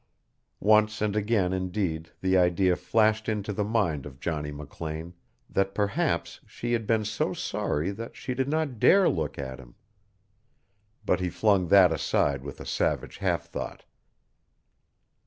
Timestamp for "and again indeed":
0.99-2.09